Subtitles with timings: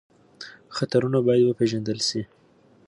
[0.75, 2.21] خطرونه باید وپېژندل شي.